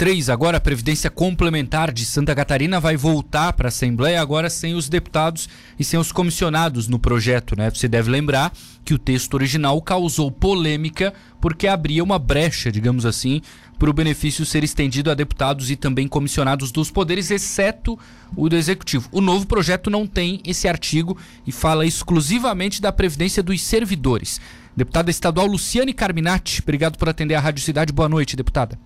23, 0.00 0.30
agora 0.30 0.56
a 0.56 0.60
Previdência 0.60 1.10
Complementar 1.10 1.92
de 1.92 2.06
Santa 2.06 2.34
Catarina 2.34 2.80
vai 2.80 2.96
voltar 2.96 3.52
para 3.52 3.66
a 3.66 3.68
Assembleia, 3.68 4.18
agora 4.18 4.48
sem 4.48 4.74
os 4.74 4.88
deputados 4.88 5.46
e 5.78 5.84
sem 5.84 6.00
os 6.00 6.10
comissionados 6.10 6.88
no 6.88 6.98
projeto. 6.98 7.54
Né? 7.54 7.68
Você 7.68 7.86
deve 7.86 8.10
lembrar 8.10 8.50
que 8.82 8.94
o 8.94 8.98
texto 8.98 9.34
original 9.34 9.78
causou 9.82 10.32
polêmica 10.32 11.12
porque 11.38 11.66
abria 11.68 12.02
uma 12.02 12.18
brecha, 12.18 12.72
digamos 12.72 13.04
assim, 13.04 13.42
para 13.78 13.90
o 13.90 13.92
benefício 13.92 14.46
ser 14.46 14.64
estendido 14.64 15.10
a 15.10 15.14
deputados 15.14 15.70
e 15.70 15.76
também 15.76 16.08
comissionados 16.08 16.72
dos 16.72 16.90
poderes, 16.90 17.30
exceto 17.30 17.98
o 18.34 18.48
do 18.48 18.56
Executivo. 18.56 19.06
O 19.12 19.20
novo 19.20 19.46
projeto 19.46 19.90
não 19.90 20.06
tem 20.06 20.40
esse 20.46 20.66
artigo 20.66 21.14
e 21.46 21.52
fala 21.52 21.84
exclusivamente 21.84 22.80
da 22.80 22.90
Previdência 22.90 23.42
dos 23.42 23.60
servidores. 23.60 24.40
Deputada 24.74 25.10
estadual 25.10 25.46
Luciane 25.46 25.92
Carminati, 25.92 26.62
obrigado 26.62 26.96
por 26.96 27.10
atender 27.10 27.34
a 27.34 27.40
Rádio 27.40 27.62
Cidade. 27.62 27.92
Boa 27.92 28.08
noite, 28.08 28.34
deputada. 28.34 28.78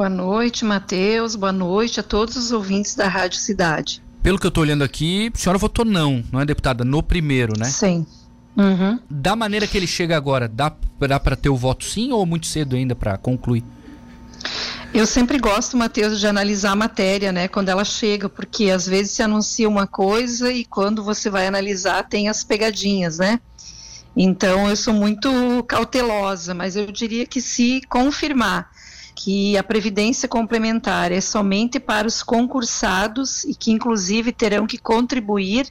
Boa 0.00 0.08
noite, 0.08 0.64
Matheus. 0.64 1.36
Boa 1.36 1.52
noite 1.52 2.00
a 2.00 2.02
todos 2.02 2.34
os 2.34 2.52
ouvintes 2.52 2.94
da 2.94 3.06
Rádio 3.06 3.38
Cidade. 3.38 4.02
Pelo 4.22 4.38
que 4.38 4.46
eu 4.46 4.48
estou 4.48 4.62
olhando 4.62 4.82
aqui, 4.82 5.30
a 5.34 5.36
senhora 5.36 5.58
votou 5.58 5.84
não, 5.84 6.24
não 6.32 6.40
é, 6.40 6.46
deputada? 6.46 6.86
No 6.86 7.02
primeiro, 7.02 7.52
né? 7.58 7.66
Sim. 7.66 8.06
Uhum. 8.56 8.98
Da 9.10 9.36
maneira 9.36 9.66
que 9.66 9.76
ele 9.76 9.86
chega 9.86 10.16
agora, 10.16 10.48
dá, 10.48 10.72
dá 11.06 11.20
para 11.20 11.36
ter 11.36 11.50
o 11.50 11.54
voto 11.54 11.84
sim 11.84 12.12
ou 12.12 12.24
muito 12.24 12.46
cedo 12.46 12.76
ainda 12.76 12.94
para 12.94 13.18
concluir? 13.18 13.62
Eu 14.94 15.06
sempre 15.06 15.38
gosto, 15.38 15.76
Matheus, 15.76 16.18
de 16.18 16.26
analisar 16.26 16.70
a 16.70 16.76
matéria, 16.76 17.30
né, 17.30 17.46
quando 17.46 17.68
ela 17.68 17.84
chega, 17.84 18.26
porque 18.26 18.70
às 18.70 18.86
vezes 18.86 19.12
se 19.12 19.22
anuncia 19.22 19.68
uma 19.68 19.86
coisa 19.86 20.50
e 20.50 20.64
quando 20.64 21.04
você 21.04 21.28
vai 21.28 21.46
analisar 21.46 22.08
tem 22.08 22.26
as 22.26 22.42
pegadinhas, 22.42 23.18
né? 23.18 23.38
Então 24.16 24.66
eu 24.66 24.76
sou 24.76 24.94
muito 24.94 25.30
cautelosa, 25.68 26.54
mas 26.54 26.74
eu 26.74 26.90
diria 26.90 27.26
que 27.26 27.42
se 27.42 27.82
confirmar 27.86 28.70
que 29.22 29.54
a 29.58 29.62
previdência 29.62 30.26
complementar 30.26 31.12
é 31.12 31.20
somente 31.20 31.78
para 31.78 32.08
os 32.08 32.22
concursados 32.22 33.44
e 33.44 33.54
que 33.54 33.70
inclusive 33.70 34.32
terão 34.32 34.66
que 34.66 34.78
contribuir 34.78 35.68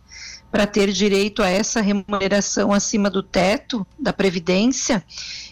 para 0.51 0.67
ter 0.67 0.91
direito 0.91 1.41
a 1.41 1.49
essa 1.49 1.81
remuneração 1.81 2.71
acima 2.71 3.09
do 3.09 3.23
teto 3.23 3.85
da 3.97 4.13
previdência, 4.13 5.03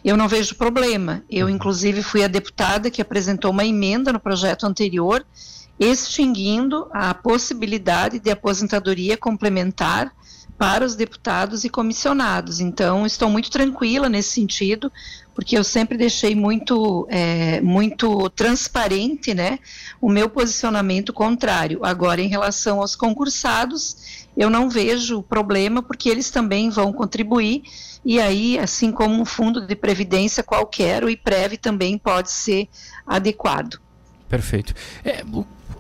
eu 0.06 0.16
não 0.16 0.28
vejo 0.28 0.54
problema. 0.54 1.24
Eu 1.28 1.48
uhum. 1.48 1.54
inclusive 1.54 2.04
fui 2.04 2.24
a 2.24 2.28
deputada 2.28 2.92
que 2.92 3.02
apresentou 3.02 3.50
uma 3.50 3.66
emenda 3.66 4.14
no 4.14 4.20
projeto 4.20 4.68
anterior 4.68 5.26
extinguindo 5.80 6.88
a 6.92 7.16
possibilidade 7.16 8.20
de 8.20 8.30
aposentadoria 8.30 9.18
complementar 9.18 10.12
para 10.58 10.84
os 10.84 10.96
deputados 10.96 11.64
e 11.64 11.70
comissionados. 11.70 12.60
Então, 12.60 13.06
estou 13.06 13.30
muito 13.30 13.52
tranquila 13.52 14.10
nesse 14.10 14.32
sentido, 14.32 14.92
porque 15.36 15.56
eu 15.56 15.64
sempre 15.64 15.98
deixei 15.98 16.34
muito, 16.34 17.08
é, 17.12 17.62
muito 17.62 18.28
transparente 18.32 19.36
né, 19.36 19.60
o 20.02 20.10
meu 20.10 20.28
posicionamento 20.28 21.14
contrário. 21.14 21.86
Agora, 21.86 22.22
em 22.22 22.28
relação 22.28 22.82
aos 22.82 22.96
concursados, 22.96 24.28
eu 24.36 24.50
não 24.50 24.68
vejo 24.68 25.22
problema, 25.22 25.84
porque 25.84 26.10
eles 26.10 26.32
também 26.32 26.72
vão 26.72 26.92
contribuir, 26.92 27.62
e 28.04 28.20
aí, 28.20 28.58
assim 28.58 28.92
como 28.92 29.22
um 29.22 29.26
fundo 29.26 29.68
de 29.68 29.76
previdência 29.76 30.42
qualquer, 30.42 31.04
o 31.04 31.10
IPREV 31.10 31.58
também 31.58 31.98
pode 31.98 32.32
ser 32.32 32.68
adequado. 33.06 33.80
Perfeito. 34.28 34.74
É, 35.06 35.24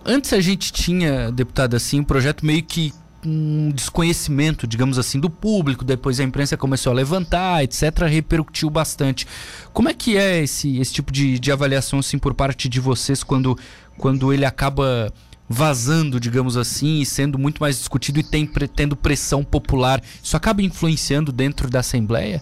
antes 0.06 0.34
a 0.34 0.40
gente 0.40 0.72
tinha, 0.72 1.32
deputada, 1.32 1.78
assim, 1.78 2.00
um 2.00 2.04
projeto 2.04 2.46
meio 2.46 2.64
que 2.64 2.94
um 3.26 3.70
desconhecimento, 3.70 4.68
digamos 4.68 4.98
assim, 4.98 5.20
do 5.20 5.30
público, 5.30 5.84
depois 5.84 6.20
a 6.20 6.24
imprensa 6.24 6.56
começou 6.56 6.92
a 6.92 6.96
levantar, 6.96 7.64
etc., 7.64 8.04
repercutiu 8.08 8.70
bastante. 8.70 9.28
Como 9.74 9.90
é 9.90 9.94
que 9.94 10.18
é 10.18 10.44
esse, 10.44 10.78
esse 10.78 10.94
tipo 10.94 11.12
de, 11.12 11.40
de 11.40 11.52
avaliação, 11.52 12.00
assim, 12.00 12.18
por 12.18 12.34
parte 12.34 12.70
de 12.70 12.80
vocês, 12.80 13.24
quando, 13.24 13.58
quando 13.98 14.32
ele 14.32 14.46
acaba 14.46 15.12
vazando, 15.50 16.20
digamos 16.20 16.58
assim, 16.58 17.00
e 17.00 17.06
sendo 17.06 17.40
muito 17.40 17.60
mais 17.60 17.78
discutido 17.78 18.20
e 18.20 18.24
tem, 18.24 18.46
tendo 18.76 18.96
pressão 18.96 19.44
popular? 19.44 20.02
Isso 20.22 20.36
acaba 20.36 20.62
influenciando 20.62 21.32
dentro 21.32 21.70
da 21.70 21.80
Assembleia? 21.80 22.42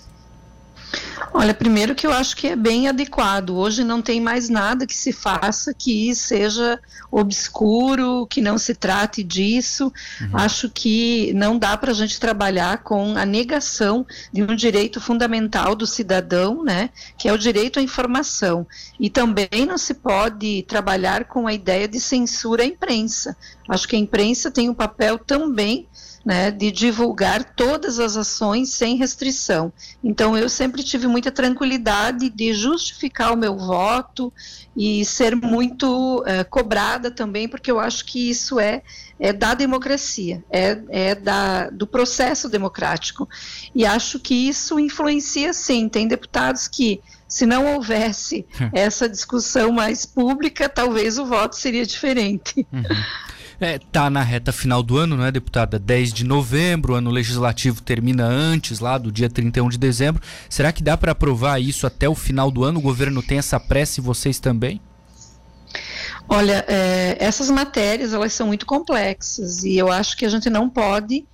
Olha, 1.37 1.53
primeiro 1.53 1.93
que 1.93 2.07
eu 2.07 2.13
acho 2.13 2.33
que 2.33 2.47
é 2.47 2.55
bem 2.55 2.87
adequado. 2.87 3.57
Hoje 3.57 3.83
não 3.83 4.01
tem 4.01 4.21
mais 4.21 4.47
nada 4.47 4.87
que 4.87 4.95
se 4.95 5.11
faça 5.11 5.73
que 5.73 6.15
seja 6.15 6.79
obscuro, 7.11 8.25
que 8.27 8.39
não 8.39 8.57
se 8.57 8.73
trate 8.73 9.21
disso. 9.21 9.91
Uhum. 10.21 10.29
Acho 10.31 10.69
que 10.69 11.33
não 11.33 11.59
dá 11.59 11.75
para 11.75 11.91
a 11.91 11.93
gente 11.93 12.21
trabalhar 12.21 12.83
com 12.83 13.17
a 13.17 13.25
negação 13.25 14.07
de 14.31 14.43
um 14.43 14.55
direito 14.55 15.01
fundamental 15.01 15.75
do 15.75 15.85
cidadão, 15.85 16.63
né, 16.63 16.89
que 17.17 17.27
é 17.27 17.33
o 17.33 17.37
direito 17.37 17.79
à 17.79 17.81
informação. 17.81 18.65
E 18.97 19.09
também 19.09 19.65
não 19.67 19.77
se 19.77 19.93
pode 19.93 20.63
trabalhar 20.63 21.25
com 21.25 21.47
a 21.47 21.53
ideia 21.53 21.85
de 21.85 21.99
censura 21.99 22.63
à 22.63 22.65
imprensa. 22.65 23.35
Acho 23.67 23.89
que 23.89 23.97
a 23.97 23.99
imprensa 23.99 24.49
tem 24.49 24.69
um 24.69 24.73
papel 24.73 25.19
também 25.19 25.85
né, 26.25 26.49
de 26.49 26.71
divulgar 26.71 27.43
todas 27.43 27.99
as 27.99 28.17
ações 28.17 28.69
sem 28.69 28.95
restrição. 28.95 29.71
Então, 30.03 30.35
eu 30.35 30.49
sempre 30.49 30.81
tive 30.81 31.05
muita 31.05 31.31
tranquilidade 31.31 32.29
de 32.31 32.51
justificar 32.51 33.31
o 33.31 33.37
meu 33.37 33.55
voto 33.55 34.33
e 34.75 35.05
ser 35.05 35.35
muito 35.35 36.23
é, 36.25 36.43
cobrada 36.43 37.11
também, 37.11 37.47
porque 37.47 37.69
eu 37.69 37.79
acho 37.79 38.03
que 38.05 38.29
isso 38.29 38.59
é, 38.59 38.81
é 39.19 39.31
da 39.31 39.53
democracia, 39.53 40.43
é, 40.49 40.81
é 40.89 41.15
da, 41.15 41.69
do 41.69 41.85
processo 41.85 42.49
democrático. 42.49 43.29
E 43.75 43.85
acho 43.85 44.19
que 44.19 44.33
isso 44.33 44.79
influencia 44.79 45.53
sim. 45.53 45.87
Tem 45.87 46.07
deputados 46.07 46.67
que 46.67 47.01
se 47.27 47.45
não 47.45 47.75
houvesse 47.75 48.45
hum. 48.59 48.69
essa 48.73 49.07
discussão 49.07 49.71
mais 49.71 50.05
pública, 50.05 50.67
talvez 50.67 51.19
o 51.19 51.25
voto 51.25 51.55
seria 51.55 51.85
diferente. 51.85 52.65
Uhum. 52.71 52.83
É, 53.59 53.79
tá 53.79 54.09
na 54.09 54.21
reta 54.21 54.51
final 54.51 54.83
do 54.83 54.97
ano, 54.97 55.15
não 55.15 55.25
é, 55.25 55.31
deputada? 55.31 55.79
10 55.79 56.13
de 56.13 56.23
novembro, 56.23 56.93
o 56.93 56.95
ano 56.95 57.09
legislativo 57.09 57.81
termina 57.81 58.25
antes, 58.25 58.79
lá 58.79 58.97
do 58.97 59.11
dia 59.11 59.29
31 59.29 59.69
de 59.69 59.77
dezembro. 59.77 60.21
Será 60.49 60.71
que 60.71 60.83
dá 60.83 60.97
para 60.97 61.13
aprovar 61.13 61.61
isso 61.61 61.87
até 61.87 62.07
o 62.07 62.15
final 62.15 62.51
do 62.51 62.63
ano? 62.63 62.79
O 62.79 62.81
governo 62.81 63.23
tem 63.23 63.37
essa 63.37 63.59
pressa 63.59 63.99
e 63.99 64.03
vocês 64.03 64.39
também? 64.39 64.81
Olha, 66.27 66.65
é, 66.67 67.17
essas 67.19 67.49
matérias 67.49 68.13
elas 68.13 68.33
são 68.33 68.47
muito 68.47 68.65
complexas 68.65 69.63
e 69.63 69.77
eu 69.77 69.91
acho 69.91 70.17
que 70.17 70.25
a 70.25 70.29
gente 70.29 70.49
não 70.49 70.69
pode 70.69 71.25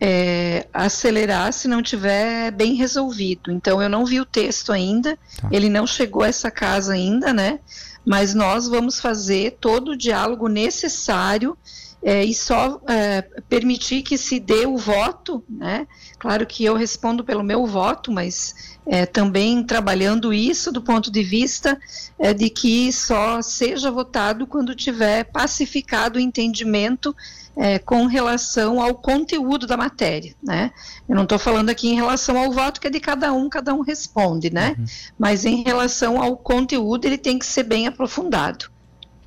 é, 0.00 0.66
acelerar 0.72 1.52
se 1.52 1.66
não 1.68 1.82
tiver 1.82 2.50
bem 2.50 2.74
resolvido. 2.74 3.50
Então 3.50 3.82
eu 3.82 3.88
não 3.88 4.04
vi 4.04 4.20
o 4.20 4.24
texto 4.24 4.72
ainda, 4.72 5.18
tá. 5.40 5.48
ele 5.50 5.68
não 5.68 5.86
chegou 5.86 6.22
a 6.22 6.28
essa 6.28 6.50
casa 6.50 6.92
ainda, 6.92 7.32
né? 7.32 7.60
mas 8.08 8.32
nós 8.32 8.66
vamos 8.66 8.98
fazer 8.98 9.58
todo 9.60 9.90
o 9.90 9.96
diálogo 9.96 10.48
necessário 10.48 11.56
é, 12.02 12.24
e 12.24 12.32
só 12.32 12.80
é, 12.88 13.22
permitir 13.48 14.02
que 14.02 14.16
se 14.16 14.38
dê 14.38 14.66
o 14.66 14.76
voto, 14.76 15.42
né? 15.48 15.86
Claro 16.18 16.46
que 16.46 16.64
eu 16.64 16.76
respondo 16.76 17.24
pelo 17.24 17.42
meu 17.42 17.66
voto, 17.66 18.12
mas 18.12 18.78
é, 18.86 19.04
também 19.04 19.62
trabalhando 19.64 20.32
isso 20.32 20.70
do 20.70 20.80
ponto 20.80 21.10
de 21.10 21.22
vista 21.22 21.78
é, 22.18 22.32
de 22.32 22.48
que 22.50 22.92
só 22.92 23.42
seja 23.42 23.90
votado 23.90 24.46
quando 24.46 24.74
tiver 24.74 25.24
pacificado 25.24 26.18
o 26.18 26.22
entendimento 26.22 27.14
é, 27.56 27.80
com 27.80 28.06
relação 28.06 28.80
ao 28.80 28.94
conteúdo 28.94 29.66
da 29.66 29.76
matéria, 29.76 30.34
né? 30.40 30.70
Eu 31.08 31.16
não 31.16 31.24
estou 31.24 31.38
falando 31.38 31.70
aqui 31.70 31.88
em 31.88 31.96
relação 31.96 32.38
ao 32.38 32.52
voto 32.52 32.80
que 32.80 32.86
é 32.86 32.90
de 32.90 33.00
cada 33.00 33.32
um, 33.32 33.48
cada 33.48 33.74
um 33.74 33.80
responde, 33.80 34.50
né? 34.50 34.76
Uhum. 34.78 34.84
Mas 35.18 35.44
em 35.44 35.64
relação 35.64 36.22
ao 36.22 36.36
conteúdo, 36.36 37.04
ele 37.04 37.18
tem 37.18 37.36
que 37.36 37.44
ser 37.44 37.64
bem 37.64 37.88
aprofundado. 37.88 38.70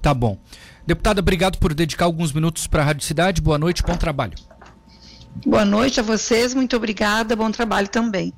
Tá 0.01 0.13
bom. 0.13 0.37
Deputada, 0.85 1.19
obrigado 1.19 1.57
por 1.57 1.73
dedicar 1.73 2.05
alguns 2.05 2.31
minutos 2.31 2.67
para 2.67 2.81
a 2.81 2.85
Rádio 2.85 3.05
Cidade. 3.05 3.41
Boa 3.41 3.57
noite, 3.57 3.83
bom 3.83 3.95
trabalho. 3.95 4.33
Boa 5.45 5.63
noite 5.63 5.99
a 5.99 6.03
vocês, 6.03 6.53
muito 6.53 6.75
obrigada, 6.75 7.35
bom 7.35 7.49
trabalho 7.51 7.87
também. 7.87 8.33